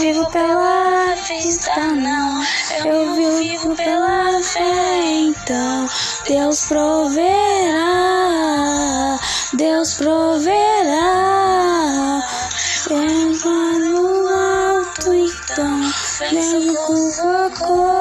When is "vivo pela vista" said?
0.00-1.70